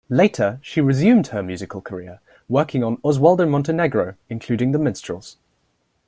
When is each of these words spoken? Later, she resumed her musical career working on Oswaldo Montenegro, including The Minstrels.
Later, 0.09 0.57
she 0.63 0.81
resumed 0.81 1.27
her 1.27 1.43
musical 1.43 1.79
career 1.79 2.21
working 2.49 2.83
on 2.83 2.97
Oswaldo 3.03 3.47
Montenegro, 3.47 4.15
including 4.29 4.71
The 4.71 4.79
Minstrels. 4.79 5.37